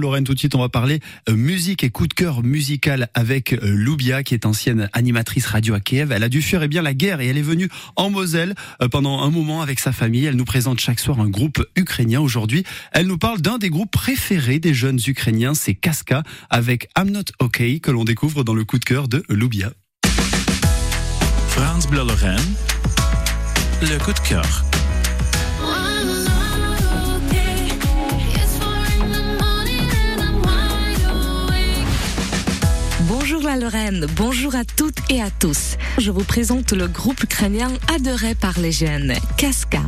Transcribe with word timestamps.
Lorraine, 0.00 0.24
tout 0.24 0.34
de 0.34 0.38
suite, 0.40 0.56
on 0.56 0.60
va 0.60 0.68
parler 0.68 0.98
euh, 1.28 1.36
musique 1.36 1.84
et 1.84 1.90
coup 1.90 2.08
de 2.08 2.14
cœur 2.14 2.42
musical 2.42 3.08
avec 3.14 3.52
euh, 3.52 3.58
Loubia, 3.62 4.24
qui 4.24 4.34
est 4.34 4.44
ancienne 4.44 4.90
animatrice 4.92 5.46
radio 5.46 5.72
à 5.72 5.78
Kiev. 5.78 6.10
Elle 6.10 6.24
a 6.24 6.28
dû 6.28 6.42
fuir 6.42 6.64
eh 6.64 6.68
bien 6.68 6.82
la 6.82 6.94
guerre 6.94 7.20
et 7.20 7.28
elle 7.28 7.38
est 7.38 7.42
venue 7.42 7.68
en 7.94 8.10
Moselle 8.10 8.56
euh, 8.82 8.88
pendant 8.88 9.22
un 9.22 9.30
moment 9.30 9.62
avec 9.62 9.78
sa 9.78 9.92
famille. 9.92 10.24
Elle 10.24 10.34
nous 10.34 10.44
présente 10.44 10.80
chaque 10.80 10.98
soir 10.98 11.20
un 11.20 11.28
groupe 11.28 11.64
ukrainien. 11.76 12.20
Aujourd'hui, 12.20 12.64
elle 12.90 13.06
nous 13.06 13.18
parle 13.18 13.40
d'un 13.40 13.56
des 13.56 13.70
groupes 13.70 13.92
préférés 13.92 14.58
des 14.58 14.74
jeunes 14.74 14.98
ukrainiens, 15.06 15.54
c'est 15.54 15.74
Kaska, 15.74 16.24
avec 16.50 16.88
I'm 16.98 17.12
Not 17.12 17.30
OK, 17.38 17.62
que 17.80 17.92
l'on 17.92 18.02
découvre 18.02 18.42
dans 18.42 18.54
le 18.54 18.64
coup 18.64 18.80
de 18.80 18.84
cœur 18.84 19.06
de 19.06 19.22
Loubia. 19.28 19.70
France 21.50 21.86
Bleu 21.86 22.04
Lorraine, 22.04 22.40
le 23.80 23.96
coup 24.04 24.12
de 24.12 24.28
cœur. 24.28 24.64
Lorraine, 33.56 34.06
bonjour 34.16 34.56
à 34.56 34.64
toutes 34.64 34.98
et 35.10 35.22
à 35.22 35.30
tous. 35.30 35.76
Je 35.98 36.10
vous 36.10 36.24
présente 36.24 36.72
le 36.72 36.88
groupe 36.88 37.22
ukrainien 37.22 37.70
adoré 37.94 38.34
par 38.34 38.58
les 38.58 38.72
jeunes, 38.72 39.14
Kaska. 39.36 39.82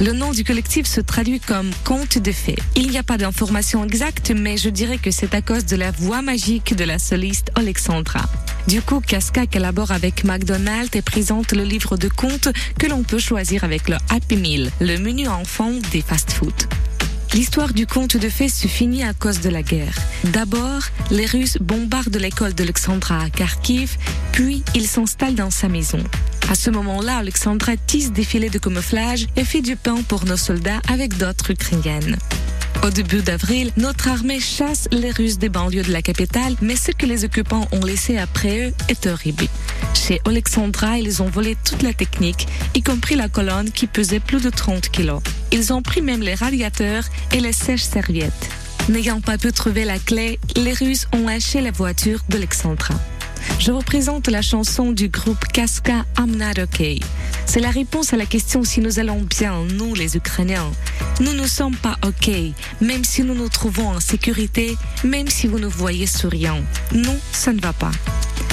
Le 0.00 0.12
nom 0.12 0.32
du 0.32 0.44
collectif 0.44 0.86
se 0.86 1.00
traduit 1.00 1.40
comme 1.40 1.70
conte 1.84 2.18
de 2.18 2.32
fées. 2.32 2.58
Il 2.74 2.90
n'y 2.90 2.98
a 2.98 3.02
pas 3.02 3.16
d'informations 3.16 3.84
exactes, 3.84 4.32
mais 4.36 4.58
je 4.58 4.68
dirais 4.68 4.98
que 4.98 5.10
c'est 5.10 5.34
à 5.34 5.40
cause 5.40 5.64
de 5.64 5.76
la 5.76 5.92
voix 5.92 6.20
magique 6.20 6.76
de 6.76 6.84
la 6.84 6.98
soliste 6.98 7.50
Alexandra. 7.54 8.20
Du 8.68 8.82
coup, 8.82 9.00
Casca 9.00 9.46
collabore 9.46 9.92
avec 9.92 10.24
McDonald's 10.24 10.94
et 10.94 11.02
présente 11.02 11.52
le 11.52 11.62
livre 11.62 11.96
de 11.96 12.08
contes 12.08 12.48
que 12.78 12.86
l'on 12.86 13.02
peut 13.02 13.18
choisir 13.18 13.64
avec 13.64 13.88
le 13.88 13.96
Happy 14.10 14.36
Meal, 14.36 14.70
le 14.80 14.98
menu 14.98 15.26
enfant 15.26 15.72
des 15.90 16.02
fast-food. 16.02 16.52
L'histoire 17.34 17.72
du 17.72 17.86
conte 17.86 18.16
de 18.16 18.28
fées 18.28 18.48
se 18.48 18.66
finit 18.66 19.02
à 19.02 19.12
cause 19.12 19.40
de 19.40 19.50
la 19.50 19.62
guerre. 19.62 19.94
D'abord, 20.24 20.82
les 21.10 21.26
Russes 21.26 21.58
bombardent 21.60 22.16
l'école 22.16 22.54
d'Alexandra 22.54 23.20
à 23.20 23.30
Kharkiv, 23.30 23.96
puis 24.32 24.62
ils 24.74 24.86
s'installent 24.86 25.34
dans 25.34 25.50
sa 25.50 25.68
maison. 25.68 26.02
À 26.48 26.54
ce 26.54 26.70
moment-là, 26.70 27.18
Alexandra 27.18 27.76
tisse 27.76 28.12
des 28.12 28.24
filets 28.24 28.50
de 28.50 28.58
camouflage 28.58 29.26
et 29.36 29.44
fait 29.44 29.62
du 29.62 29.76
pain 29.76 29.96
pour 30.08 30.24
nos 30.24 30.36
soldats 30.36 30.80
avec 30.88 31.16
d'autres 31.18 31.50
Ukrainiennes. 31.50 32.16
Au 32.84 32.90
début 32.90 33.20
d'avril, 33.20 33.72
notre 33.76 34.08
armée 34.08 34.38
chasse 34.38 34.88
les 34.92 35.10
Russes 35.10 35.38
des 35.38 35.48
banlieues 35.48 35.82
de 35.82 35.92
la 35.92 36.02
capitale, 36.02 36.54
mais 36.60 36.76
ce 36.76 36.92
que 36.92 37.06
les 37.06 37.24
occupants 37.24 37.66
ont 37.72 37.84
laissé 37.84 38.16
après 38.16 38.68
eux 38.68 38.72
est 38.88 39.06
horrible. 39.06 39.46
Chez 39.96 40.20
Alexandra, 40.24 40.98
ils 40.98 41.22
ont 41.22 41.28
volé 41.28 41.56
toute 41.64 41.82
la 41.82 41.92
technique, 41.92 42.46
y 42.74 42.82
compris 42.82 43.16
la 43.16 43.28
colonne 43.28 43.72
qui 43.72 43.86
pesait 43.86 44.20
plus 44.20 44.42
de 44.42 44.50
30 44.50 44.90
kilos. 44.90 45.20
Ils 45.50 45.72
ont 45.72 45.82
pris 45.82 46.02
même 46.02 46.20
les 46.20 46.34
radiateurs 46.34 47.04
et 47.32 47.40
les 47.40 47.52
sèches-serviettes. 47.52 48.48
N'ayant 48.88 49.20
pas 49.20 49.38
pu 49.38 49.50
trouver 49.52 49.84
la 49.84 49.98
clé, 49.98 50.38
les 50.54 50.74
Russes 50.74 51.08
ont 51.12 51.26
haché 51.26 51.60
la 51.60 51.72
voiture 51.72 52.20
d'Alexandra. 52.28 52.94
Je 53.58 53.72
vous 53.72 53.80
présente 53.80 54.28
la 54.28 54.42
chanson 54.42 54.92
du 54.92 55.08
groupe 55.08 55.44
Kaska 55.52 56.04
I'm 56.18 56.36
Not 56.36 56.62
Okay. 56.62 57.00
C'est 57.46 57.60
la 57.60 57.70
réponse 57.70 58.12
à 58.12 58.16
la 58.16 58.26
question 58.26 58.64
si 58.64 58.80
nous 58.80 58.98
allons 58.98 59.22
bien, 59.22 59.64
nous 59.74 59.94
les 59.94 60.16
Ukrainiens. 60.16 60.70
Nous 61.20 61.32
ne 61.32 61.46
sommes 61.46 61.76
pas 61.76 61.96
OK, 62.06 62.30
même 62.80 63.02
si 63.02 63.22
nous 63.22 63.34
nous 63.34 63.48
trouvons 63.48 63.88
en 63.88 64.00
sécurité, 64.00 64.76
même 65.04 65.28
si 65.28 65.46
vous 65.46 65.58
nous 65.58 65.70
voyez 65.70 66.06
souriant. 66.06 66.60
Non, 66.92 67.18
ça 67.32 67.52
ne 67.52 67.60
va 67.60 67.72
pas. 67.72 67.92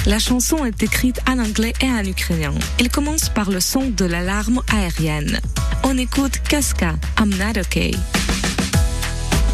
La 0.06 0.20
chanson 0.20 0.66
est 0.66 0.84
écrite 0.84 1.22
en 1.30 1.40
anglais 1.40 1.73
et 1.82 1.90
en 1.90 2.04
ukrainien. 2.04 2.54
Elle 2.78 2.90
commence 2.90 3.30
par 3.30 3.50
le 3.50 3.62
son 3.62 3.90
de 3.90 4.04
l'alarme 4.04 4.62
aérienne. 4.72 5.40
On 5.84 5.98
écoute 5.98 6.40
Kaska 6.50 6.96
I'm 7.20 7.30
Not 7.30 7.59
Okay. 7.62 7.96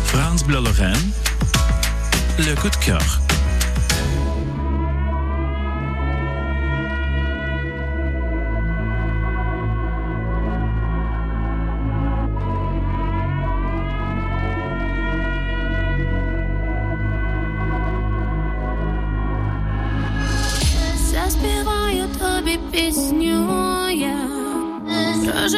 France 0.05 0.43
Bleu 0.43 0.59
le 2.39 2.55
coup 2.55 2.69
de 2.69 2.75
cœur. 2.77 3.28
Заспіваю 22.48 22.48
тобі 22.48 22.58
пісню 22.72 23.90
я 23.92 24.28
про 25.24 25.48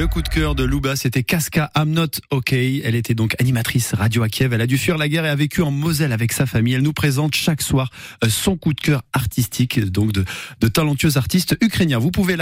Le 0.00 0.06
coup 0.06 0.22
de 0.22 0.30
cœur 0.30 0.54
de 0.54 0.64
Louba, 0.64 0.96
c'était 0.96 1.22
Kaska 1.22 1.70
I'm 1.76 1.90
Not 1.90 2.22
OK. 2.30 2.54
Elle 2.54 2.94
était 2.94 3.12
donc 3.12 3.36
animatrice 3.38 3.92
radio 3.92 4.22
à 4.22 4.30
Kiev. 4.30 4.54
Elle 4.54 4.62
a 4.62 4.66
dû 4.66 4.78
fuir 4.78 4.96
la 4.96 5.10
guerre 5.10 5.26
et 5.26 5.28
a 5.28 5.34
vécu 5.34 5.60
en 5.60 5.70
Moselle 5.70 6.12
avec 6.12 6.32
sa 6.32 6.46
famille. 6.46 6.72
Elle 6.72 6.80
nous 6.80 6.94
présente 6.94 7.34
chaque 7.34 7.60
soir 7.60 7.90
euh, 8.24 8.30
son 8.30 8.56
coup 8.56 8.72
de 8.72 8.80
cœur 8.80 9.02
artistique, 9.12 9.78
donc 9.78 10.12
de 10.12 10.68
talentueux 10.68 11.18
artistes 11.18 11.54
ukrainiens. 11.60 11.98
Vous 11.98 12.10
pouvez 12.10 12.36
la 12.36 12.38